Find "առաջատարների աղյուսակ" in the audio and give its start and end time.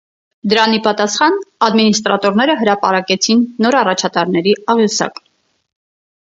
3.85-5.25